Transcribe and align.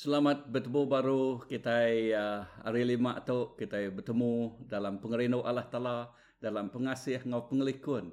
Selamat 0.00 0.48
bertemu 0.48 0.88
baru 0.88 1.44
kita 1.44 1.76
uh, 2.16 2.40
hari 2.64 2.88
lima 2.88 3.20
tu 3.20 3.52
kita 3.52 3.84
bertemu 3.92 4.56
dalam 4.64 4.96
pengerino 4.96 5.44
Allah 5.44 5.68
Taala 5.68 6.08
dalam 6.40 6.72
pengasih 6.72 7.20
ngau 7.28 7.44
pengelikun 7.52 8.08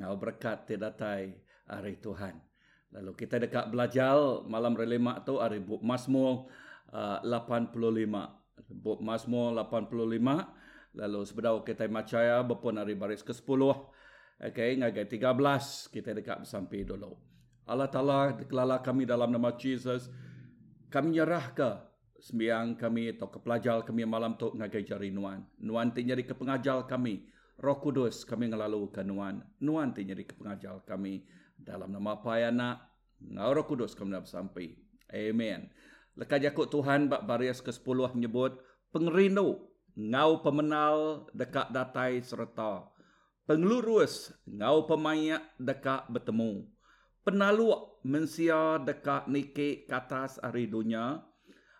ngau 0.00 0.16
berkat 0.16 0.64
tidatai 0.64 1.36
hari 1.68 2.00
Tuhan. 2.00 2.40
Lalu 2.88 3.12
kita 3.20 3.36
dekat 3.36 3.68
belajar 3.68 4.16
malam 4.48 4.80
hari 4.80 4.96
lima 4.96 5.20
tu 5.28 5.36
hari 5.36 5.60
Buk 5.60 5.84
Masmur 5.84 6.48
uh, 6.96 7.20
85. 7.20 7.68
Buk 8.72 9.04
Masmur 9.04 9.52
85. 9.60 10.96
Lalu 10.96 11.20
sebenarnya 11.20 11.60
kita 11.68 11.84
macaya 11.92 12.40
berpun 12.48 12.80
hari 12.80 12.96
baris 12.96 13.20
ke-10. 13.20 13.60
Okay, 14.40 14.80
ngagai 14.80 15.04
13 15.04 15.20
kita 15.92 16.16
dekat 16.16 16.48
sampai 16.48 16.88
dulu. 16.88 17.12
Allah 17.68 17.92
Ta'ala 17.92 18.32
dikelala 18.32 18.80
kami 18.80 19.04
dalam 19.04 19.28
nama 19.28 19.52
Jesus 19.52 20.08
kami 20.90 21.18
nyerah 21.18 21.46
ke 21.52 21.70
sembiang 22.16 22.80
kami 22.80 23.14
atau 23.16 23.28
ke 23.28 23.38
pelajar 23.38 23.84
kami 23.84 24.08
malam 24.08 24.34
tu 24.40 24.50
ngagai 24.54 24.82
jari 24.82 25.12
nuan. 25.12 25.44
Nuan 25.62 25.92
ti 25.92 26.02
nyari 26.02 26.24
ke 26.24 26.32
pengajar 26.32 26.86
kami. 26.88 27.26
Roh 27.56 27.78
Kudus 27.80 28.24
kami 28.28 28.52
ngelalu 28.52 28.92
ke 28.92 29.00
nuan. 29.04 29.40
Nuan 29.64 29.92
ti 29.92 30.04
nyari 30.04 30.24
ke 30.24 30.36
pengajar 30.36 30.82
kami. 30.84 31.24
Dalam 31.56 31.88
nama 31.92 32.20
apa 32.20 32.36
ya 32.36 32.52
nak? 32.52 32.92
Ngau 33.20 33.50
Roh 33.56 33.66
Kudus 33.68 33.96
kami 33.96 34.12
dapat 34.12 34.28
sampai. 34.28 34.76
Amen. 35.12 35.72
Lekas 36.16 36.40
jakut 36.40 36.72
Tuhan 36.72 37.12
bak 37.12 37.28
baris 37.28 37.60
ke-10 37.60 38.16
menyebut 38.16 38.56
pengerindu 38.88 39.68
ngau 39.96 40.44
pemenal 40.44 41.28
dekat 41.32 41.72
datai 41.72 42.20
serta 42.20 42.88
pengelurus 43.48 44.32
ngau 44.44 44.84
pemayak 44.84 45.40
dekat 45.56 46.04
bertemu 46.12 46.68
penaluak 47.26 47.98
mensia 48.06 48.78
dekat 48.78 49.26
nike 49.26 49.82
katas 49.90 50.38
hari 50.38 50.70
dunia. 50.70 51.26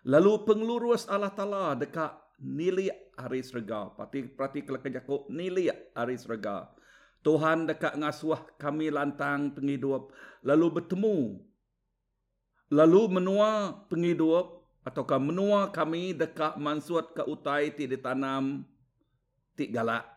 Lalu 0.03 0.43
pengelurus 0.43 1.07
Allah 1.07 1.31
Ta'ala 1.31 1.71
dekat 1.79 2.11
nili 2.43 2.91
hari 3.15 3.39
serga. 3.39 3.95
Pati 3.95 4.27
perhati 4.27 4.67
kalau 4.67 4.83
kejakuk 4.83 5.31
nili 5.31 5.71
hari 5.95 6.19
serga. 6.19 6.67
Tuhan 7.23 7.63
dekat 7.63 7.95
ngasuh 7.95 8.59
kami 8.59 8.91
lantang 8.91 9.55
penghidup. 9.55 10.11
Lalu 10.43 10.83
bertemu. 10.83 11.39
Lalu 12.75 13.01
menua 13.07 13.71
penghidup. 13.87 14.67
Ataukah 14.83 15.19
menua 15.19 15.67
kami 15.75 16.15
dekat 16.15 16.55
mansuat 16.55 17.11
ke 17.11 17.19
utai 17.27 17.75
ti 17.75 17.91
ditanam 17.91 18.63
ti 19.51 19.67
galak. 19.67 20.07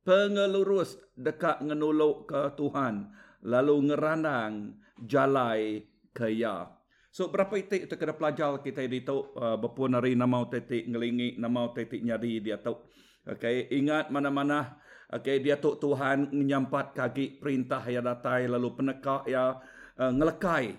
Pengelurus 0.00 0.96
dekat 1.12 1.60
ngenuluk 1.60 2.24
ke 2.24 2.56
Tuhan 2.56 3.12
lalu 3.44 3.92
ngerandang 3.92 4.76
jalai 5.04 5.84
kaya. 6.12 6.68
So 7.10 7.26
berapa 7.26 7.50
itik 7.58 7.90
kita 7.90 7.98
kena 7.98 8.14
pelajar 8.14 8.62
kita 8.62 8.86
di 8.86 9.02
tu 9.02 9.34
uh, 9.34 9.58
berpun 9.58 9.98
hari 9.98 10.14
nama 10.14 10.46
titik 10.46 10.86
ngelingi 10.86 11.40
nama 11.42 11.74
titik 11.74 12.00
nyari 12.06 12.38
dia 12.38 12.60
tu. 12.62 12.78
Okay, 13.26 13.68
ingat 13.74 14.08
mana-mana 14.08 14.80
okay, 15.10 15.42
dia 15.42 15.58
tu 15.58 15.76
Tuhan 15.76 16.30
menyampat 16.30 16.94
kaki 16.94 17.42
perintah 17.42 17.82
yang 17.84 18.06
datai 18.06 18.46
lalu 18.46 18.72
penekak 18.78 19.26
ya 19.26 19.58
uh, 19.98 20.12
ngelekai 20.14 20.72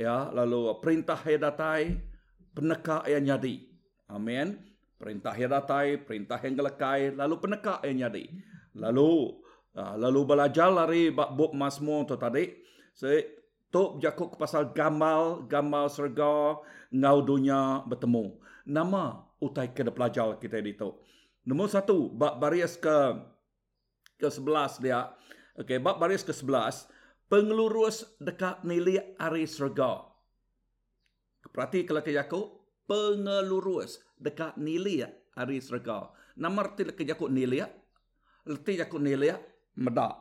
ya 0.00 0.32
lalu 0.32 0.72
perintah 0.80 1.20
yang 1.22 1.42
datai 1.44 2.00
penekak 2.56 3.04
yang 3.08 3.22
nyadi. 3.24 3.54
Amin. 4.12 4.56
Perintah 4.96 5.34
yang 5.34 5.50
datai, 5.50 5.98
perintah 5.98 6.38
yang 6.38 6.54
ngelekai 6.54 7.16
lalu 7.18 7.34
penekak 7.42 7.82
yang 7.82 8.06
nyadi. 8.06 8.24
Lalu 8.78 9.41
lalu 9.76 10.20
belajar 10.28 10.68
lari 10.68 11.08
bak 11.08 11.32
buk 11.32 11.56
masmu 11.56 12.04
tu 12.04 12.16
tadi. 12.20 12.52
Saya 12.92 13.24
tok 13.72 14.04
jakuk 14.04 14.36
pasal 14.36 14.76
gamal, 14.76 15.48
gamal 15.48 15.88
serga 15.88 16.60
ngau 16.92 17.18
dunia 17.24 17.80
bertemu. 17.88 18.36
Nama 18.68 19.16
utai 19.40 19.72
kena 19.72 19.90
pelajar 19.90 20.36
kita 20.36 20.60
di 20.60 20.76
tu. 20.76 20.92
Nombor 21.48 21.72
satu, 21.72 22.12
bak 22.12 22.38
baris 22.38 22.76
ke 22.78 23.16
ke 24.20 24.28
sebelas 24.30 24.78
dia. 24.78 25.10
Okey, 25.58 25.82
bak 25.82 25.98
baris 25.98 26.22
ke 26.22 26.30
sebelas. 26.30 26.86
Pengelurus 27.26 28.04
dekat 28.20 28.60
nilai 28.62 29.16
ari 29.16 29.48
serga. 29.48 30.04
Perhati 31.48 31.88
kalau 31.88 32.04
ke 32.04 32.12
jakuk. 32.12 32.60
Pengelurus 32.84 34.04
dekat 34.20 34.60
nilai 34.60 35.08
ari 35.32 35.58
serga. 35.64 36.12
Nama 36.36 36.60
arti 36.60 36.86
ke 36.92 37.08
jakuk 37.08 37.32
nilai. 37.32 37.64
Letih 38.46 38.84
jakuk 38.84 39.00
nilai 39.00 39.51
medak. 39.78 40.18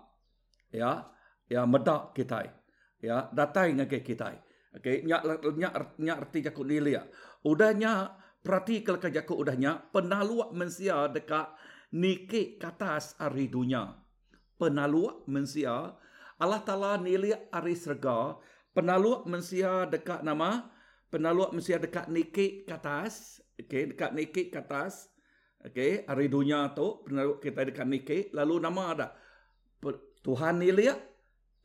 Ya 0.71 1.11
ya 1.51 1.67
medak 1.67 2.15
kita 2.15 2.47
ya 3.03 3.27
datai 3.35 3.75
ngake 3.75 4.07
kita 4.07 4.31
okey 4.79 5.03
nya 5.03 5.19
nya 5.59 5.69
nya 5.99 6.13
arti 6.15 6.39
jakut 6.39 6.63
nilia 6.63 7.03
udahnya 7.43 8.15
perhati 8.41 8.81
kalau 8.85 8.99
jakut 8.99 9.37
udahnya. 9.37 9.91
Penaluak 9.93 10.53
mensia 10.55 11.09
dekat 11.11 11.53
nike 11.93 12.57
katas 12.57 13.13
hari 13.21 13.47
dunia. 13.51 13.99
Penaluak 14.57 15.25
mensia 15.29 15.97
Allah 16.41 16.61
Taala 16.65 16.97
nilia 16.97 17.37
hari 17.53 17.77
serga. 17.77 18.37
Penaluak 18.73 19.27
mensia 19.27 19.85
dekat 19.85 20.23
nama 20.23 20.71
penaluak 21.11 21.51
mensia 21.51 21.75
dekat 21.75 22.07
nike 22.07 22.63
katas 22.63 23.43
okey 23.59 23.91
dekat 23.93 24.15
nike 24.15 24.47
katas 24.47 25.11
okey 25.59 26.07
hari 26.07 26.31
dunia 26.31 26.71
tu 26.71 27.03
penaluak 27.03 27.43
kita 27.43 27.67
dekat 27.67 27.83
nike 27.83 28.17
lalu 28.31 28.63
nama 28.63 28.83
ada 28.95 29.07
Tuhan 30.21 30.61
ni 30.61 30.69
lihat 30.69 31.01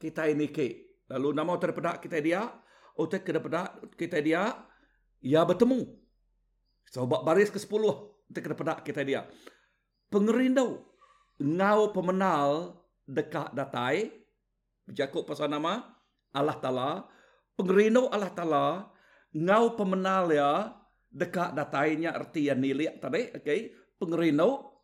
kita 0.01 0.29
ini 0.33 0.49
ke. 0.49 0.97
Lalu 1.13 1.37
nama 1.37 1.55
terpedak 1.61 2.03
kita 2.03 2.19
dia, 2.19 2.49
otak 2.97 3.29
pedak 3.29 3.95
kita 3.95 4.19
dia, 4.19 4.57
ya 5.21 5.45
bertemu. 5.45 5.87
Sebab 6.91 7.23
baris 7.23 7.53
ke 7.53 7.61
sepuluh, 7.61 8.17
pedak 8.33 8.83
kita 8.83 9.05
dia. 9.05 9.29
Pengerindau, 10.09 10.83
ngau 11.39 11.93
pemenal 11.93 12.81
dekat 13.07 13.53
datai, 13.53 14.11
berjakuk 14.89 15.29
pasal 15.29 15.53
nama 15.53 15.95
Allah 16.35 16.57
Ta'ala, 16.59 16.91
pengerindau 17.55 18.11
Allah 18.11 18.33
Ta'ala, 18.33 18.67
ngau 19.35 19.77
pemenal 19.77 20.33
ya, 20.33 20.75
dekat 21.11 21.55
datainya 21.55 22.15
arti 22.15 22.51
yang 22.51 22.63
nilai 22.63 22.99
tadi, 22.99 23.31
okay? 23.35 23.73
pengerindau, 23.99 24.75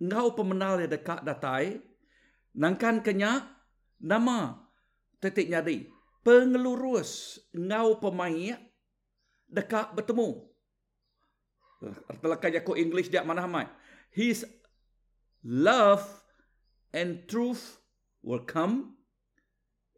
ngau 0.00 0.32
pemenal 0.36 0.80
ya 0.80 0.88
dekat 0.88 1.24
datai, 1.24 1.89
Nangkan 2.56 3.04
kenya 3.04 3.46
nama 4.02 4.58
tetik 5.22 5.46
nyadi. 5.46 5.86
Pengelurus 6.20 7.40
ngau 7.56 7.96
pemain 7.96 8.60
dekat 9.48 9.96
bertemu. 9.96 10.50
Artilah 11.80 12.38
kaya 12.38 12.60
ko 12.60 12.76
English 12.76 13.08
dia 13.08 13.24
mana 13.24 13.48
hamai. 13.48 13.64
His 14.12 14.44
love 15.40 16.04
and 16.92 17.24
truth 17.24 17.80
will 18.20 18.44
come. 18.44 19.00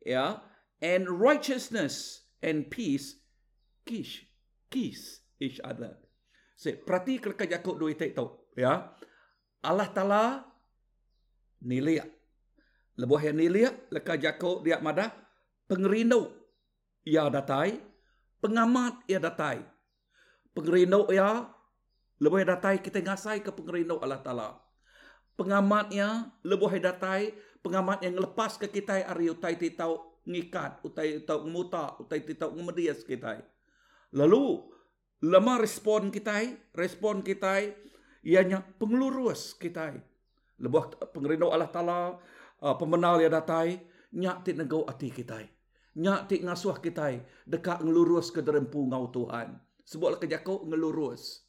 Yeah. 0.06 0.46
And 0.82 1.06
righteousness 1.18 2.26
and 2.42 2.70
peace 2.70 3.22
kiss 3.86 4.22
kiss 4.70 5.22
each 5.42 5.58
other. 5.62 5.98
So, 6.54 6.70
perhati 6.86 7.18
kaya 7.18 7.58
ko 7.58 7.74
dua 7.74 7.94
itu. 7.94 8.26
Ya. 8.54 8.94
Allah 9.62 9.88
Ta'ala 9.90 10.22
nilai 11.62 12.02
Lebuh 13.02 13.18
yang 13.18 13.34
nilia, 13.34 13.74
leka 13.90 14.14
jako 14.14 14.62
dia 14.62 14.78
madah, 14.78 15.10
pengerindu 15.66 16.30
ia 17.02 17.26
datai, 17.26 17.82
pengamat 18.38 19.02
ia 19.10 19.18
datai. 19.18 19.58
Pengerindu 20.54 21.10
ia, 21.10 21.50
lebuh 22.22 22.46
datai 22.46 22.78
kita 22.78 23.02
ngasai 23.02 23.42
ke 23.42 23.50
pengerindu 23.50 23.98
Allah 23.98 24.22
Ta'ala. 24.22 24.48
Pengamatnya, 25.34 26.30
lebuh 26.46 26.70
datai, 26.78 27.34
pengamat 27.58 28.06
yang 28.06 28.22
lepas 28.22 28.54
ke 28.54 28.70
kita 28.70 29.02
hari 29.02 29.34
utai 29.34 29.58
titau 29.58 30.22
ngikat, 30.22 30.78
utai 30.86 31.18
titau 31.18 31.42
ngemuta, 31.42 31.98
utai 31.98 32.22
titau 32.22 32.54
ngemedias 32.54 33.02
kita. 33.02 33.42
Lalu, 34.14 34.62
lama 35.26 35.58
respon 35.58 36.14
kita, 36.14 36.54
respon 36.70 37.26
kita, 37.26 37.66
ianya 38.22 38.62
pengelurus 38.78 39.58
kita. 39.58 39.90
Lebuh 40.62 40.94
pengerindu 41.10 41.50
Allah 41.50 41.66
Ta'ala, 41.66 42.22
uh, 42.62 42.78
pemenal 42.78 43.18
yang 43.18 43.34
datai, 43.34 43.82
nyak 44.14 44.46
ti 44.46 44.54
negau 44.54 44.86
ati 44.86 45.10
kita. 45.10 45.42
Nyak 45.98 46.30
ti 46.30 46.40
ngasuh 46.40 46.78
kita 46.80 47.20
dekat 47.44 47.84
ngelurus 47.84 48.32
ke 48.32 48.40
derempu 48.40 48.86
ngau 48.88 49.10
Tuhan. 49.12 49.58
Sebablah 49.82 50.22
kejakau 50.22 50.64
ngelurus. 50.64 51.44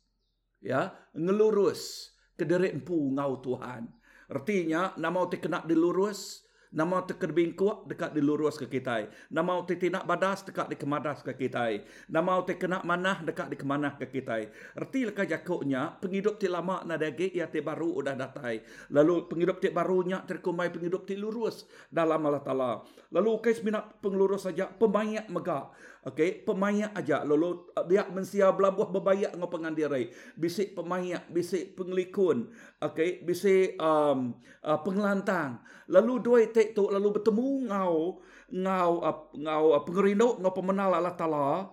Ya, 0.59 0.91
ngelurus 1.13 2.11
ke 2.35 2.43
derempu 2.43 2.97
ngau 3.13 3.39
Tuhan. 3.39 3.87
Artinya, 4.33 4.97
nama 4.97 5.27
ti 5.29 5.37
kena 5.37 5.61
dilurus, 5.63 6.43
Nama 6.73 7.05
te 7.05 7.13
kerbing 7.13 7.53
kuat 7.53 7.85
dekat 7.85 8.17
dilurus 8.17 8.57
ke 8.57 8.65
kita. 8.65 9.05
Nama 9.29 9.61
te 9.61 9.77
tidak 9.77 10.09
badas 10.09 10.41
dekat 10.41 10.73
di 10.73 10.75
kemadas 10.75 11.21
ke 11.21 11.37
kita. 11.37 11.69
Nama 12.09 12.41
te 12.41 12.57
kena 12.57 12.81
manah 12.81 13.21
dekat 13.21 13.53
di 13.53 13.57
kemanah 13.61 13.93
ke 14.01 14.09
kita. 14.09 14.49
Erti 14.73 15.05
leka 15.05 15.21
jakuknya, 15.21 16.01
penghidup 16.01 16.41
ti 16.41 16.49
lama 16.49 16.81
na 16.81 16.97
dagi 16.97 17.29
ia 17.29 17.45
ti 17.45 17.61
baru 17.61 18.01
udah 18.01 18.17
datai. 18.17 18.65
Lalu 18.89 19.29
penghidup 19.29 19.61
ti 19.61 19.69
barunya 19.69 20.25
terkumai 20.25 20.73
penghidup 20.73 21.05
ti 21.05 21.13
lurus 21.13 21.69
dalam 21.93 22.25
Allah 22.25 22.41
Ta'ala. 22.41 22.71
Lalu 23.13 23.31
kais 23.45 23.61
minat 23.61 24.01
pengelurus 24.01 24.49
saja, 24.49 24.65
pembanyak 24.65 25.29
mega. 25.29 25.69
Okey, 26.03 26.43
pemayak 26.43 26.91
aja 26.99 27.23
lalu 27.23 27.63
dia 27.87 28.03
mensia 28.11 28.51
belabuh 28.51 28.91
berbayak 28.91 29.39
ngau 29.39 29.47
pengandirai. 29.47 30.11
Bisik 30.35 30.75
pemayak, 30.75 31.31
bisik 31.31 31.79
penglikun. 31.79 32.51
Okey, 32.83 33.23
bisik 33.23 33.79
um, 33.79 34.35
uh, 34.67 34.79
pengelantang. 34.83 35.63
Lalu 35.87 36.19
dua 36.19 36.43
tek 36.51 36.75
tu 36.75 36.91
lalu 36.91 37.15
bertemu 37.15 37.71
ngau 37.71 38.19
ngau 38.51 38.91
uh, 38.99 39.17
ngau 39.31 39.65
uh, 39.79 39.83
pengerino 39.87 40.35
ngau 40.43 40.51
pemenal 40.51 40.91
Allah 40.91 41.15
Taala. 41.15 41.71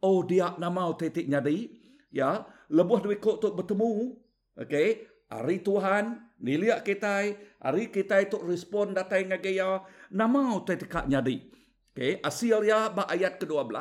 Oh 0.00 0.24
dia 0.24 0.56
nama 0.56 0.88
tetik 0.96 1.28
nyadi. 1.28 1.68
Ya, 2.08 2.48
lebuh 2.72 3.04
dua 3.04 3.20
kok 3.20 3.44
tu 3.44 3.52
bertemu. 3.52 4.16
Okey, 4.56 5.04
hari 5.28 5.60
Tuhan 5.60 6.32
niliak 6.40 6.80
kita, 6.80 7.28
hari 7.60 7.92
kita 7.92 8.24
itu 8.24 8.40
respon 8.40 8.96
datai 8.96 9.28
ngagaya 9.28 9.84
nama 10.08 10.64
tetik 10.64 10.96
nyadi. 11.12 11.52
Okay, 11.96 12.20
ya 12.68 12.92
ba 12.92 13.08
ayat 13.08 13.40
ke-12. 13.40 13.72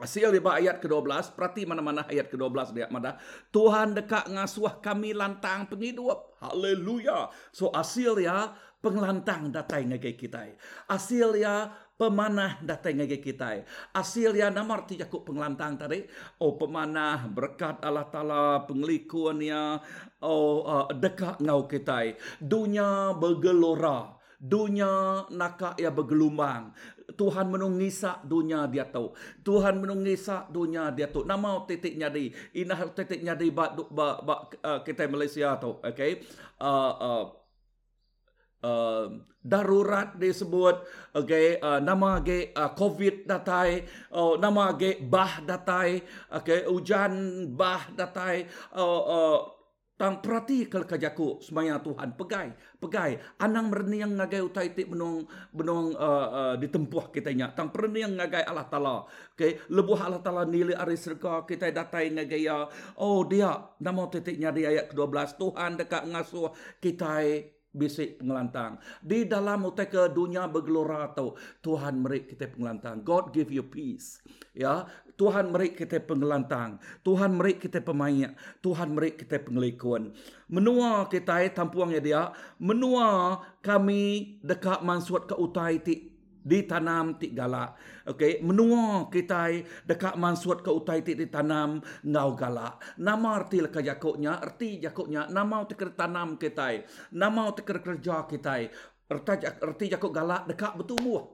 Asil 0.00 0.32
ya 0.32 0.40
ba 0.40 0.56
ayat 0.56 0.80
ke-12. 0.80 1.36
Perhati 1.36 1.68
mana-mana 1.68 2.08
ayat 2.08 2.32
ke-12 2.32 2.72
dia 2.72 2.88
mana. 2.88 3.20
Tuhan 3.52 3.92
dekat 3.92 4.32
ngasuh 4.32 4.80
kami 4.80 5.12
lantang 5.12 5.68
penghidup. 5.68 6.32
Haleluya. 6.40 7.28
So 7.52 7.68
asil 7.76 8.24
ya 8.24 8.56
penglantang 8.80 9.52
datang 9.52 9.92
ngage 9.92 10.16
kita. 10.16 10.48
Asil 10.88 11.36
ya 11.36 11.76
pemanah 12.00 12.56
datang 12.64 13.04
ngage 13.04 13.20
kita. 13.20 13.68
Asil 13.92 14.32
ya 14.32 14.48
nama 14.48 14.80
arti 14.80 14.96
jakuk 14.96 15.28
penglantang 15.28 15.76
tadi. 15.76 16.08
Oh 16.40 16.56
pemanah 16.56 17.28
berkat 17.28 17.84
Allah 17.84 18.08
Ta'ala 18.08 18.64
penglikuannya. 18.64 19.76
Oh 20.24 20.64
uh, 20.64 20.88
dekat 20.88 21.36
ngau 21.44 21.68
kita. 21.68 22.16
Dunia 22.40 23.12
bergelora 23.12 24.21
dunia 24.42 25.22
nakak 25.30 25.78
ya 25.78 25.94
bergelumbang. 25.94 26.74
Tuhan 27.14 27.46
menungisa 27.46 28.18
dunia 28.26 28.66
dia 28.66 28.82
tahu. 28.82 29.14
Tuhan 29.46 29.78
menungisa 29.78 30.50
dunia 30.50 30.90
dia 30.90 31.06
tahu. 31.06 31.22
Nama 31.22 31.62
titik 31.70 31.94
nyadi. 31.94 32.34
Inah 32.58 32.90
titik 32.90 33.22
nyadi 33.22 33.54
ba, 33.54 33.70
ba, 33.70 34.18
ba, 34.18 34.34
uh, 34.66 34.80
kita 34.82 35.06
Malaysia 35.06 35.54
tahu. 35.54 35.78
Okay. 35.86 36.26
Uh, 36.58 36.92
uh, 36.98 37.24
uh, 38.66 39.06
darurat 39.42 40.14
disebut 40.14 40.86
okay 41.10 41.58
uh, 41.58 41.82
nama 41.82 42.22
ge 42.22 42.54
uh, 42.54 42.70
covid 42.78 43.26
datai 43.26 43.82
uh, 44.14 44.38
nama 44.38 44.70
ge 44.78 45.02
bah 45.02 45.42
datai 45.42 45.98
okay 46.30 46.62
hujan 46.70 47.44
bah 47.50 47.90
datai 47.90 48.46
uh, 48.78 49.02
uh, 49.02 49.38
Tang 50.02 50.18
perhati 50.18 50.66
kalau 50.66 50.82
kajaku 50.82 51.38
semaya 51.38 51.78
Tuhan. 51.78 52.18
Pegai 52.18 52.50
pegai. 52.82 53.22
Anang 53.38 53.70
merni 53.70 54.02
yang 54.02 54.18
ngagai 54.18 54.42
utai 54.42 54.74
ti 54.74 54.82
benong 54.82 55.22
benong 55.54 55.94
uh, 55.94 56.28
uh, 56.34 56.54
ditempuh 56.58 57.14
kita 57.14 57.30
nya 57.30 57.54
tang 57.54 57.70
perni 57.70 58.02
yang 58.02 58.18
ngagai 58.18 58.42
Allah 58.42 58.66
Taala. 58.66 59.06
Okay 59.38 59.62
lebuh 59.70 60.02
Allah 60.02 60.18
Taala 60.18 60.42
nilai 60.42 60.74
ari 60.74 60.98
serga 60.98 61.46
kita 61.46 61.70
datai 61.70 62.10
ngagai 62.10 62.42
ya. 62.42 62.66
Oh 62.98 63.22
dia 63.22 63.62
nama 63.78 64.10
titiknya 64.10 64.50
di 64.50 64.66
ayat 64.66 64.90
ke-12 64.90 65.38
Tuhan 65.38 65.70
dekat 65.78 66.02
ngasuh 66.10 66.50
kita 66.82 67.22
bisik 67.70 68.18
pengelantang. 68.18 68.82
Di 68.98 69.24
dalam 69.24 69.64
utai 69.64 69.86
ke 69.86 70.10
dunia 70.10 70.50
bergelora 70.50 71.14
atau 71.14 71.38
Tuhan 71.62 72.02
merik 72.02 72.34
kita 72.34 72.50
pengelantang. 72.50 73.06
God 73.06 73.30
give 73.30 73.54
you 73.54 73.62
peace 73.62 74.18
ya 74.52 74.84
Tuhan 75.22 75.54
merik 75.54 75.78
kita 75.78 76.02
pengelantang. 76.02 76.82
Tuhan 77.06 77.38
merik 77.38 77.62
kita 77.62 77.78
pemayak. 77.78 78.34
Tuhan 78.58 78.90
merik 78.90 79.22
kita 79.22 79.38
pengelikuan. 79.38 80.10
Menua 80.50 81.06
kita 81.06 81.46
tampuangnya 81.54 82.02
dia. 82.02 82.22
Menua 82.58 83.38
kami 83.62 84.34
dekat 84.42 84.82
mansuat 84.82 85.30
ke 85.30 85.38
utai 85.38 85.78
ti 85.78 86.10
ditanam 86.42 87.22
ti 87.22 87.30
galak. 87.30 87.78
Okey, 88.02 88.42
menua 88.42 89.06
kita 89.14 89.62
dekat 89.86 90.18
mansuat 90.18 90.66
ke 90.66 90.74
utai 90.74 91.06
ti 91.06 91.14
ditanam 91.14 91.78
ngau 92.02 92.34
galak. 92.34 92.82
Nama 92.98 93.28
arti 93.38 93.62
leka 93.62 93.78
jakoknya, 93.78 94.42
arti 94.42 94.82
jakoknya, 94.82 95.30
nama 95.30 95.62
ti 95.70 95.78
tanam 95.78 96.34
kita. 96.34 96.82
Nama 97.14 97.42
ti 97.54 97.62
kerja 97.62 98.26
kita. 98.26 98.54
Arti, 99.06 99.32
arti 99.46 99.84
jakok 99.86 100.10
galak 100.10 100.50
dekat 100.50 100.74
bertumbuh. 100.74 101.30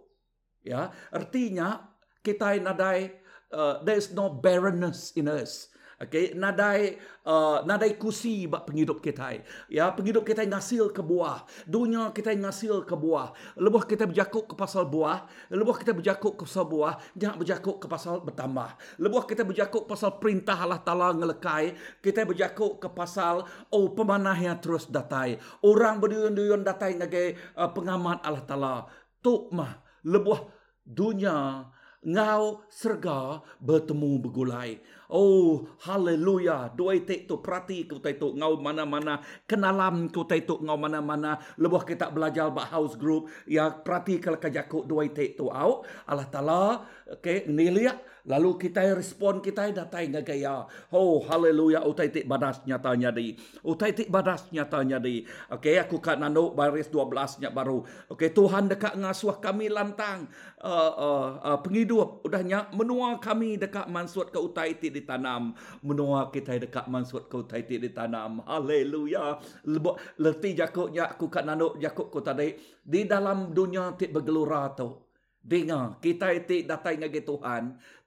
Ya, 0.61 0.93
artinya 1.09 1.97
kita 2.21 2.61
nadai 2.61 3.25
uh, 3.53 3.81
there 3.85 3.97
is 3.97 4.13
no 4.13 4.29
barrenness 4.29 5.13
in 5.17 5.29
us. 5.29 5.69
Okay, 5.99 6.31
nadai 6.31 6.95
uh, 7.27 7.67
nadai 7.67 7.99
kusi 7.99 8.47
bak 8.47 8.71
penghidup 8.71 9.03
kita. 9.03 9.43
Ya, 9.67 9.91
penghidup 9.91 10.23
kita 10.23 10.47
ngasil 10.47 10.95
ke 10.95 11.03
buah. 11.03 11.43
Dunia 11.67 12.15
kita 12.15 12.39
ngasil 12.39 12.87
ke 12.87 12.95
buah. 12.95 13.35
Lebuh 13.59 13.83
kita 13.83 14.07
berjakuk 14.07 14.47
ke 14.47 14.55
pasal 14.55 14.87
buah. 14.87 15.27
Lebuh 15.51 15.75
kita 15.75 15.91
berjakuk 15.91 16.39
ke 16.39 16.47
pasal 16.47 16.71
buah. 16.71 17.03
Jangan 17.19 17.43
berjakuk 17.43 17.83
ke 17.83 17.87
pasal 17.91 18.23
bertambah. 18.23 18.79
Lebuh 19.03 19.27
kita 19.27 19.43
berjakuk 19.43 19.91
pasal 19.91 20.23
perintah 20.23 20.55
Allah 20.55 20.79
Ta'ala 20.79 21.11
ngelekai. 21.19 21.75
Kita 21.99 22.23
berjakuk 22.23 22.79
ke 22.79 22.87
pasal 22.95 23.43
oh 23.75 23.91
pemanah 23.91 24.39
yang 24.39 24.63
terus 24.63 24.87
datai. 24.87 25.35
Orang 25.67 25.99
berduyun-duyun 25.99 26.63
datai 26.63 26.95
ngagai 26.95 27.59
uh, 27.59 27.75
pengamat 27.75 28.23
Allah 28.23 28.47
Ta'ala. 28.47 28.75
Tuk 29.19 29.51
mah 29.51 29.83
lebuh 30.07 30.47
dunia 30.87 31.67
ngau 32.07 32.63
serga 32.71 33.43
bertemu 33.59 34.23
bergulai. 34.23 34.79
Oh, 35.09 35.65
haleluya. 35.89 36.69
Dua 36.77 36.93
itik 36.93 37.25
tu 37.25 37.41
perhati 37.41 37.89
ku 37.89 37.97
tu 37.97 38.29
ngau 38.37 38.61
mana-mana. 38.61 39.25
Kenalam 39.49 40.13
ku 40.13 40.29
tu 40.29 40.61
ngau 40.61 40.77
mana-mana. 40.77 41.41
Lebuh 41.57 41.81
kita 41.81 42.13
belajar 42.13 42.53
bah 42.53 42.69
house 42.69 42.93
group. 43.01 43.33
Ya, 43.49 43.73
perhati 43.73 44.21
kalau 44.21 44.37
kajakuk 44.37 44.85
dua 44.85 45.09
itik 45.09 45.41
tu 45.41 45.49
au. 45.49 45.81
Allah 46.05 46.29
Ta'ala, 46.29 46.85
okay, 47.09 47.49
ni 47.49 47.73
lihat. 47.73 48.05
Lalu 48.29 48.69
kita 48.69 48.85
respon 48.93 49.41
kita 49.41 49.73
datai 49.73 50.13
ngagaya. 50.13 50.69
Oh 50.93 51.25
haleluya 51.25 51.81
utai 51.81 52.13
tik 52.13 52.29
badas 52.29 52.61
nyatanya 52.69 53.09
di. 53.09 53.33
Utai 53.65 53.97
tik 53.97 54.13
badas 54.13 54.53
nyatanya 54.53 55.01
di. 55.01 55.25
Okey 55.49 55.81
aku 55.81 55.97
kat 55.97 56.21
nano 56.21 56.53
baris 56.53 56.93
12 56.93 57.41
nya 57.41 57.49
baru. 57.49 57.81
Okey 58.13 58.37
Tuhan 58.37 58.69
dekat 58.69 59.01
ngasuh 59.01 59.41
kami 59.41 59.73
lantang 59.73 60.29
uh, 60.61 60.93
uh, 60.93 61.29
uh, 61.41 61.59
penghidup 61.65 62.21
udahnya 62.21 62.69
menua 62.77 63.17
kami 63.17 63.57
dekat 63.57 63.89
mansuat 63.89 64.29
ke 64.29 64.37
utai 64.37 64.77
tik 64.77 64.93
ditanam. 64.99 65.55
Menua 65.87 66.31
kita 66.35 66.59
dekat 66.59 66.91
mansuat 66.91 67.31
ke 67.31 67.37
utai 67.39 67.63
tik 67.63 67.87
ditanam. 67.87 68.43
Haleluya. 68.45 69.39
Lebok 69.67 70.19
leti 70.19 70.59
jakuknya 70.59 71.15
aku 71.15 71.31
kat 71.31 71.47
nano 71.47 71.79
jakuk 71.79 72.11
ku 72.11 72.19
tadi 72.19 72.59
di 72.83 73.07
dalam 73.07 73.55
dunia 73.55 73.95
tik 73.95 74.11
bergelora 74.11 74.75
tu. 74.75 75.09
Dengar, 75.39 75.97
kita 76.03 76.35
itu 76.35 76.67
datang 76.67 77.01
dengan 77.01 77.25
Tuhan, 77.25 77.63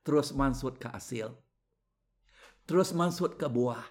terus 0.05 0.29
mansut 0.35 0.77
ke 0.77 0.85
hasil. 0.91 1.33
Terus 2.69 2.93
mansut 2.93 3.39
ke 3.39 3.49
buah. 3.49 3.81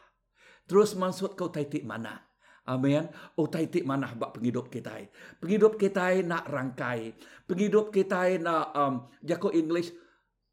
Terus 0.71 0.95
mansut 0.95 1.35
ke 1.35 1.45
titik 1.51 1.83
mana. 1.83 2.31
Amin. 2.69 3.11
Oh 3.35 3.51
titik 3.51 3.83
mana 3.83 4.15
bak 4.15 4.39
penghidup 4.39 4.71
kita. 4.71 5.11
Penghidup 5.43 5.75
kita 5.75 6.23
nak 6.23 6.47
rangkai. 6.47 7.19
Penghidup 7.51 7.91
kita 7.91 8.39
nak 8.39 8.71
um, 8.79 9.11
jako 9.27 9.51
English 9.51 9.91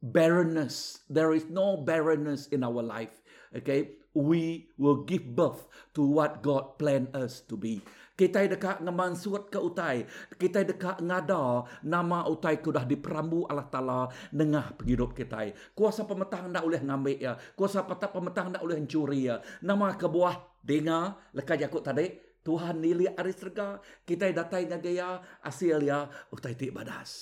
barrenness. 0.01 1.05
There 1.09 1.33
is 1.33 1.49
no 1.49 1.77
barrenness 1.77 2.47
in 2.53 2.63
our 2.63 2.81
life. 2.81 3.21
Okay, 3.55 3.97
we 4.11 4.69
will 4.75 5.05
give 5.07 5.37
birth 5.37 5.69
to 5.93 6.03
what 6.03 6.41
God 6.43 6.81
planned 6.81 7.13
us 7.15 7.45
to 7.47 7.55
be. 7.55 7.85
Kita 8.17 8.49
dekat 8.49 8.81
ngaman 8.81 9.13
suat 9.13 9.53
ke 9.53 9.61
utai. 9.61 10.09
Kita 10.41 10.65
dekat 10.65 11.05
ngada 11.05 11.69
nama 11.85 12.25
utai 12.25 12.57
kudah 12.57 12.81
diperambu 12.81 13.45
Allah 13.45 13.69
Ta'ala 13.69 14.09
nengah 14.33 14.73
penghidup 14.73 15.13
kita. 15.13 15.53
Kuasa 15.77 16.01
pemetang 16.01 16.49
nak 16.49 16.65
boleh 16.65 16.81
ngambil 16.81 17.17
ya. 17.21 17.37
Kuasa 17.53 17.85
petak 17.85 18.17
pemetang 18.17 18.57
nak 18.57 18.65
boleh 18.65 18.81
curi 18.89 19.29
ya. 19.29 19.37
Nama 19.61 19.93
kebuah 19.93 20.65
dengar 20.65 21.29
lekat 21.37 21.61
jakut 21.61 21.85
tadi. 21.85 22.09
Tuhan 22.41 22.81
nili 22.81 23.05
aris 23.05 23.37
serga. 23.37 23.77
Kita 24.01 24.33
datai 24.33 24.65
ngagaya 24.65 25.21
asil 25.45 25.77
ya 25.85 26.09
utai 26.33 26.57
tik 26.57 26.73
badas. 26.73 27.13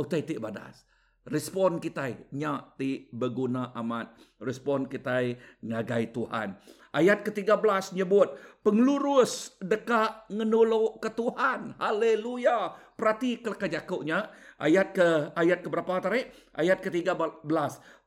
Utai 0.00 0.24
tik 0.24 0.40
badas. 0.40 0.87
Respon 1.28 1.76
kita 1.76 2.08
nya 2.32 2.72
ti 2.80 3.04
berguna 3.12 3.76
amat. 3.76 4.16
Respon 4.40 4.88
kita 4.88 5.20
ngagai 5.60 6.16
Tuhan. 6.16 6.56
Ayat 6.88 7.20
ke-13 7.20 7.92
nyebut 8.00 8.32
pengelurus 8.64 9.52
dekat 9.60 10.24
ngenolok 10.32 11.04
ke 11.04 11.12
Tuhan. 11.12 11.76
Haleluya. 11.76 12.72
Perhati 12.96 13.44
kejakunya 13.44 14.32
ayat 14.56 14.96
ke 14.96 15.36
ayat 15.36 15.60
ke 15.60 15.68
berapa 15.68 16.00
tarik? 16.00 16.32
Ayat 16.56 16.80
ke-13. 16.80 17.44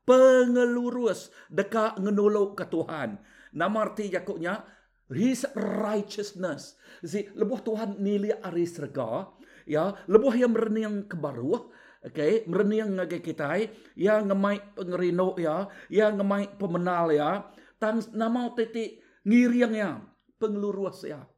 Pengelurus 0.02 1.30
dekat 1.54 2.02
ngenolok 2.02 2.58
ke 2.58 2.66
Tuhan. 2.74 3.22
Nama 3.54 3.78
arti 3.86 4.10
jakuknya 4.10 4.66
his 5.14 5.44
righteousness. 5.54 6.80
Jadi 7.04 7.36
lebuh 7.36 7.60
Tuhan 7.62 8.00
nilai 8.00 8.40
aris 8.48 8.80
rega, 8.80 9.28
ya, 9.68 9.92
lebuh 10.08 10.34
yang 10.34 10.56
berniang 10.56 11.06
ke 11.06 11.20
baru, 11.20 11.70
Okay, 12.02 12.42
mereniang 12.50 12.98
ngage 12.98 13.22
kita, 13.22 13.62
ya 13.94 14.26
ngemai 14.26 14.74
pengerino 14.74 15.38
ya, 15.38 15.70
ya 15.86 16.10
ngemai 16.10 16.58
pemenal 16.58 17.14
ya, 17.14 17.46
tang 17.78 18.02
nama 18.18 18.50
titik 18.58 19.06
ngiriangnya 19.22 20.02
pengelurus 20.42 21.06
ya. 21.06 21.30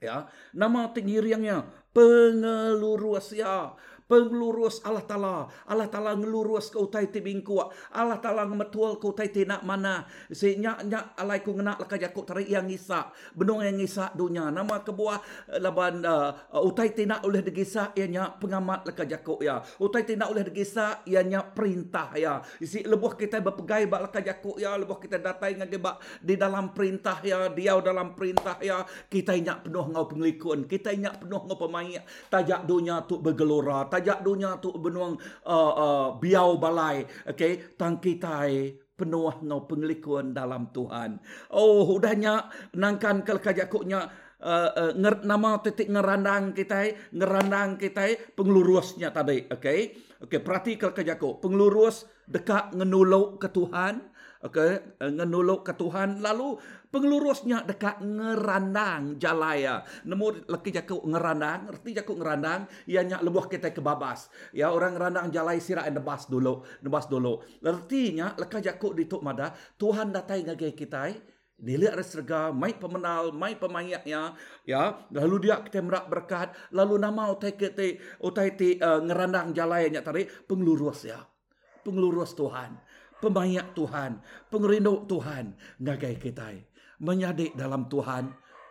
Ya, 0.00 0.32
nama 0.56 0.88
titik 0.88 1.12
ngiriangnya 1.12 1.68
pengelurus 1.92 3.36
ya, 3.36 3.76
Pengelurus 4.10 4.82
Allah 4.82 5.06
Ta'ala. 5.06 5.46
Allah 5.70 5.86
Ta'ala 5.86 6.18
ngelurus 6.18 6.74
ke 6.74 6.82
utai 6.82 7.06
ti 7.14 7.22
bingku. 7.22 7.62
Allah 7.94 8.18
Ta'ala 8.18 8.42
ngemetual 8.42 8.98
ke 8.98 9.06
utai 9.06 9.30
ti 9.30 9.46
nak 9.46 9.62
mana. 9.62 10.02
Si 10.34 10.58
nyak 10.58 11.14
alai 11.14 11.46
ku 11.46 11.54
ngenak 11.54 11.78
laka 11.78 11.94
jakuk 11.94 12.26
tarik 12.26 12.50
yang 12.50 12.66
ngisa. 12.66 13.14
Benung 13.38 13.62
yang 13.62 13.78
ngisa 13.78 14.10
dunia. 14.18 14.50
Nama 14.50 14.82
kebuah 14.82 15.18
eh, 15.54 15.62
laban 15.62 16.02
uh, 16.02 16.34
utai 16.58 16.90
ti 16.90 17.06
nak 17.06 17.22
oleh 17.22 17.38
degisa. 17.38 17.94
Ia 17.94 18.10
nyak 18.10 18.42
pengamat 18.42 18.90
laka 18.90 19.06
jakuk 19.06 19.46
ya. 19.46 19.62
Utai 19.78 20.02
ti 20.02 20.18
nak 20.18 20.34
oleh 20.34 20.42
degisa. 20.42 21.06
Ia 21.06 21.22
nyak 21.22 21.54
perintah 21.54 22.10
ya. 22.18 22.42
Isi 22.58 22.82
lebuh 22.82 23.14
kita 23.14 23.38
berpegai 23.38 23.86
bak 23.86 24.10
laka 24.10 24.18
jakuk 24.26 24.58
ya. 24.58 24.74
Lebuh 24.74 24.98
kita 24.98 25.22
datai 25.22 25.54
ngagebak 25.54 26.02
di 26.18 26.34
dalam 26.34 26.74
perintah 26.74 27.22
ya. 27.22 27.46
Dia 27.54 27.78
dalam 27.78 28.18
perintah 28.18 28.58
ya. 28.58 28.82
Kita 29.06 29.38
nyak 29.38 29.70
penuh 29.70 29.86
ngau 29.94 30.10
penglikun. 30.10 30.66
Kita 30.66 30.90
nyak 30.98 31.22
penuh 31.22 31.46
ngau 31.46 31.54
pemain. 31.54 32.02
Tajak 32.26 32.66
dunia 32.66 33.06
tu 33.06 33.22
bergelora. 33.22 33.86
Tajak 33.86 33.99
tajak 34.00 34.24
dunia 34.24 34.56
tu 34.64 34.72
benuang 34.72 35.20
uh, 35.44 35.72
uh, 35.76 36.06
biau 36.16 36.56
balai 36.56 37.04
okey 37.28 37.76
tang 37.76 38.00
kita 38.00 38.48
penuh 38.96 39.32
no 39.44 39.64
penglikuan 39.64 40.32
dalam 40.36 40.68
Tuhan. 40.72 41.20
Oh 41.52 41.84
udahnya 41.88 42.48
nangkan 42.76 43.24
kel 43.24 43.40
kajakuknya 43.40 44.08
uh, 44.40 44.70
uh, 44.76 44.92
nger, 44.96 45.24
nama 45.24 45.60
titik 45.60 45.88
ngerandang 45.88 46.56
kita 46.56 46.96
ngerandang 47.12 47.80
kita 47.80 48.32
pengelurusnya 48.36 49.12
tadi 49.12 49.48
okey 49.48 49.96
okey 50.24 50.40
perhati 50.40 50.76
kel 50.76 50.92
kajakuk 50.92 51.40
pengelurus 51.40 52.08
dekat 52.28 52.76
ngenuluk 52.76 53.40
ke 53.40 53.48
Tuhan 53.52 54.09
okey 54.44 55.00
ngenuluk 55.00 55.64
ke 55.66 55.72
Tuhan. 55.76 56.24
Lalu 56.24 56.56
pengelurusnya 56.88 57.64
dekat 57.64 58.00
ngerandang 58.02 59.20
jalaya 59.20 59.84
nemu 60.04 60.48
leki 60.48 60.70
jaku 60.80 61.00
ngerandang 61.06 61.70
erti 61.70 61.90
jaku 61.96 62.16
ngerandang 62.16 62.66
ianya 62.88 63.20
lebuh 63.20 63.46
kita 63.46 63.72
ke 63.72 63.80
babas. 63.80 64.32
Ya 64.56 64.72
orang 64.72 64.96
ngerandang 64.96 65.28
jalai 65.32 65.60
sira 65.60 65.84
and 65.84 66.00
bas 66.00 66.26
dulu 66.26 66.64
nebas 66.80 67.06
dulu. 67.06 67.44
Artinya 67.62 68.34
leka 68.36 68.58
jaku 68.58 68.96
di 68.96 69.04
tuk 69.06 69.20
mada 69.20 69.52
tuhan 69.76 70.12
datai 70.12 70.44
ngage 70.44 70.72
kita 70.74 71.12
Dilihat 71.60 71.92
ada 71.92 72.00
serga, 72.00 72.40
mai 72.56 72.72
pemenal, 72.72 73.36
mai 73.36 73.52
pemayaknya, 73.52 74.32
ya. 74.64 75.04
Lalu 75.12 75.44
dia 75.44 75.60
kita 75.60 75.84
merak 75.84 76.08
berkat, 76.08 76.56
lalu 76.72 76.96
nama 76.96 77.28
utai 77.28 77.52
kita, 77.52 78.00
utai 78.24 78.56
ti 78.56 78.80
uh, 78.80 79.04
ngerandang 79.04 79.52
jalayanya 79.52 80.00
tadi, 80.00 80.24
pengelurus 80.24 81.04
ya. 81.04 81.20
Pengelurus 81.84 82.32
Tuhan, 82.32 82.80
pemayak 83.20 83.76
Tuhan, 83.76 84.20
pengerindu 84.48 85.04
Tuhan, 85.06 85.54
ngagai 85.78 86.16
kita 86.18 86.50
menyadik 87.00 87.56
dalam 87.56 87.88
Tuhan 87.88 88.28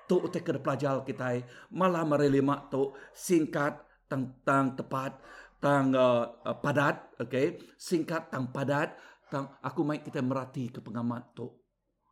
tu 0.10 0.26
te 0.30 0.42
ke 0.42 0.58
pelajar 0.58 1.06
kita 1.06 1.46
malah 1.70 2.06
merelima 2.06 2.66
tu 2.70 2.94
singkat 3.14 3.78
tentang 4.10 4.74
tepat 4.74 5.22
tang 5.62 5.94
uh, 5.94 6.34
padat 6.66 7.14
okey 7.22 7.62
singkat 7.78 8.34
tang 8.34 8.50
padat 8.50 8.98
tang 9.30 9.54
aku 9.62 9.86
mai 9.86 10.02
kita 10.02 10.18
merati 10.26 10.74
ke 10.74 10.82
pengamat 10.82 11.38
tu 11.38 11.46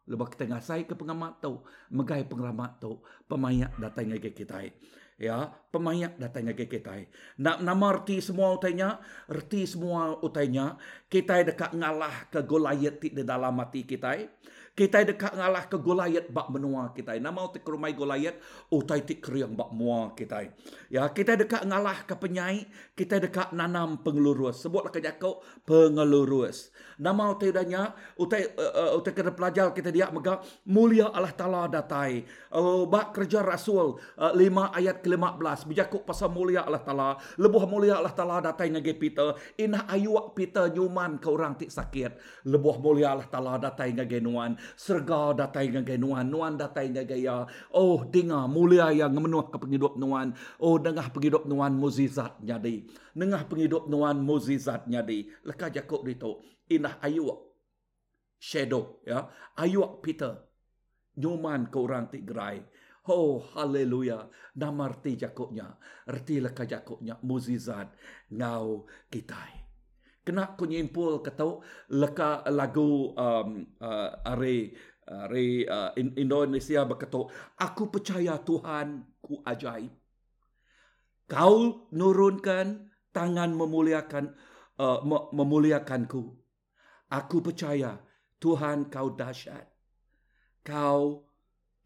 lebih 0.08 0.30
kita 0.30 0.46
ngasai 0.46 0.86
ke 0.86 0.94
pengamat 0.94 1.42
tu 1.42 1.66
megai 1.90 2.22
pengamat 2.30 2.78
tu 2.78 3.02
pemayak 3.26 3.74
datang 3.82 4.14
ke 4.22 4.30
kita 4.30 4.62
ya 5.18 5.50
pemayak 5.74 6.22
datang 6.22 6.54
ke 6.54 6.70
kita 6.70 6.94
nak 7.42 7.66
nama 7.66 7.86
arti 7.90 8.22
semua 8.22 8.54
utainya 8.54 9.02
arti 9.26 9.66
semua 9.66 10.14
utainya 10.22 10.78
kita 11.10 11.42
dekat 11.42 11.74
ngalah 11.74 12.30
ke 12.30 12.46
Goliath 12.46 13.02
di 13.02 13.26
dalam 13.26 13.58
mati 13.58 13.82
kita 13.82 14.14
kita 14.78 15.02
dekat 15.02 15.34
ngalah 15.34 15.66
ke 15.66 15.82
Goliath 15.82 16.30
bak 16.30 16.54
menua 16.54 16.94
kita. 16.94 17.18
Nama 17.18 17.50
utik 17.50 17.66
rumai 17.66 17.98
Goliath, 17.98 18.38
utai 18.70 19.02
tik 19.02 19.26
kriang 19.26 19.58
bak 19.58 19.74
mua 19.74 20.14
kita. 20.14 20.54
Ya, 20.94 21.10
kita 21.10 21.34
dekat 21.34 21.66
ngalah 21.66 22.06
ke 22.06 22.14
penyai, 22.14 22.70
kita 22.94 23.18
dekat 23.18 23.58
nanam 23.58 23.98
pengelurus. 24.06 24.62
Sebutlah 24.62 24.94
ke 24.94 25.02
jakau 25.02 25.42
pengelurus. 25.66 26.70
Nama 27.02 27.34
utai 27.34 27.50
danya, 27.50 27.98
utai 28.22 28.54
uh, 28.54 28.94
utai 29.02 29.18
kena 29.18 29.34
pelajar 29.34 29.74
kita 29.74 29.90
dia 29.90 30.14
mega 30.14 30.46
mulia 30.70 31.10
Allah 31.10 31.34
Taala 31.34 31.66
datai. 31.66 32.22
Uh, 32.54 32.86
bak 32.86 33.18
kerja 33.18 33.42
Rasul 33.42 33.98
uh, 33.98 34.34
5 34.34 34.78
ayat 34.78 35.02
ke-15 35.02 35.74
bijakuk 35.74 36.06
pasal 36.06 36.30
mulia 36.30 36.70
Allah 36.70 36.86
Taala. 36.86 37.10
Lebuh 37.42 37.66
mulia 37.66 37.98
Allah 37.98 38.14
Taala 38.14 38.46
datai 38.46 38.70
ngage 38.70 38.94
Peter. 38.94 39.34
Inah 39.58 39.90
ayuak 39.90 40.38
Peter 40.38 40.70
nyuman 40.70 41.18
ke 41.18 41.26
orang 41.34 41.58
tik 41.58 41.74
sakit. 41.74 42.46
Lebuh 42.46 42.78
mulia 42.78 43.18
Allah 43.18 43.26
Taala 43.26 43.58
datai 43.58 43.98
ngage 43.98 44.22
nuan 44.22 44.54
serga 44.76 45.38
datai 45.38 45.70
dengan 45.72 45.86
gaya 45.86 46.00
nuan, 46.02 46.26
nuan 46.28 46.54
datai 46.58 46.90
dengan 46.90 47.06
gaya, 47.06 47.38
oh 47.72 48.04
dengar 48.10 48.50
mulia 48.50 48.90
yang 48.92 49.14
menuah 49.14 49.48
ke 49.48 49.58
penghidup 49.62 49.96
nuan, 49.96 50.34
oh 50.60 50.82
dengar 50.82 51.14
penghidup 51.14 51.46
nuan 51.46 51.78
muzizat 51.78 52.42
nyadi, 52.42 52.90
dengar 53.14 53.46
penghidup 53.46 53.86
nuan 53.88 54.20
muzizat 54.20 54.90
nyadi, 54.90 55.30
leka 55.46 55.70
jakuk 55.70 56.04
itu, 56.10 56.42
inah 56.74 56.98
ayuak, 57.00 57.40
shadow, 58.42 59.00
ya, 59.06 59.30
ayuak 59.56 60.02
Peter, 60.02 60.42
nyuman 61.16 61.70
ke 61.70 61.78
orang 61.78 62.10
tigrai, 62.10 62.60
Oh, 63.08 63.40
haleluya. 63.56 64.28
Nama 64.60 64.92
arti 64.92 65.16
jakuknya. 65.16 65.80
Arti 66.12 66.44
leka 66.44 66.68
jakuknya. 66.68 67.16
Muzizat. 67.24 67.96
Ngau 68.36 68.84
kitai 69.08 69.67
kena 70.28 70.60
ku 70.60 70.68
nyimpul 70.68 71.24
kata 71.24 71.64
leka 71.96 72.44
lagu 72.52 73.16
um, 73.16 73.64
uh, 73.80 74.12
are 74.28 74.76
are 75.08 75.48
uh, 75.72 75.92
Indonesia 75.96 76.84
berkata 76.84 77.32
aku 77.56 77.88
percaya 77.88 78.36
Tuhan 78.44 79.08
ku 79.24 79.40
ajaib. 79.48 79.96
Kau 81.32 81.88
nurunkan 81.96 82.92
tangan 83.16 83.56
memuliakan 83.56 84.36
uh, 84.84 85.00
memuliakanku. 85.32 86.36
Aku 87.08 87.40
percaya 87.40 87.96
Tuhan 88.36 88.92
kau 88.92 89.16
dahsyat. 89.16 89.64
Kau 90.60 91.24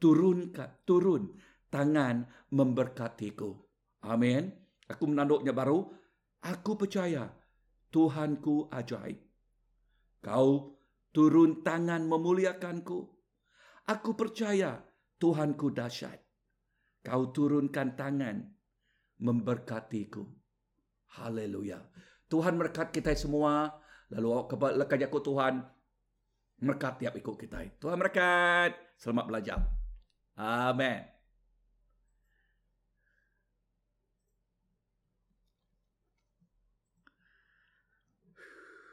turunkan 0.01 0.81
turun 0.81 1.38
tangan 1.69 2.25
memberkatiku. 2.50 3.53
Amin. 4.01 4.50
Aku 4.89 5.05
menanduknya 5.05 5.53
baru 5.53 5.93
aku 6.41 6.74
percaya 6.74 7.29
Tuhanku 7.91 8.71
ajaib. 8.71 9.19
Kau 10.24 10.79
turun 11.12 11.60
tangan 11.62 12.07
memuliakanku. 12.07 13.00
Aku 13.91 14.15
percaya 14.15 14.79
Tuhanku 15.19 15.75
dahsyat. 15.75 16.17
Kau 17.03 17.36
turunkan 17.36 18.00
tangan 18.00 18.48
memberkatiku. 19.19 20.24
Haleluya. 21.19 21.83
Tuhan 22.31 22.55
berkat 22.55 22.95
kita 22.95 23.12
semua. 23.19 23.67
Lalu 24.15 24.48
lekat 24.79 25.03
aku 25.12 25.19
Tuhan. 25.19 25.60
Berkat 26.62 27.03
tiap 27.03 27.13
ikut 27.19 27.36
kita. 27.36 27.60
Tuhan 27.81 28.00
berkat. 28.00 28.71
Selamat 28.95 29.25
belajar. 29.27 29.60
Amin. 30.39 31.11